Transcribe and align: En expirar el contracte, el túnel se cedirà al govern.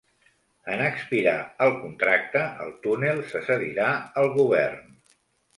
En 0.75 0.79
expirar 0.85 1.35
el 1.65 1.75
contracte, 1.83 2.41
el 2.65 2.73
túnel 2.87 3.21
se 3.35 3.45
cedirà 3.51 3.91
al 4.23 4.33
govern. 4.39 5.01